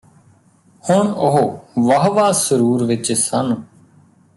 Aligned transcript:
ਹੁਣ 0.83 1.07
ਉਹ 1.07 1.65
ਵਾਹਵਾ 1.79 2.31
ਸਰੂਰ 2.31 2.83
ਵਿਚ 2.83 3.11
ਸਨ 3.11 3.55